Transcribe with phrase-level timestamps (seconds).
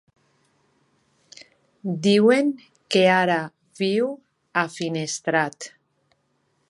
[2.07, 2.49] Diuen
[2.95, 3.37] que ara
[3.83, 4.09] viu
[4.63, 5.71] a Finestrat.